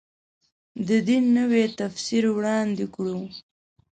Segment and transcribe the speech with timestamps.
[0.87, 3.19] د دین نوی تفسیر وړاندې کړو.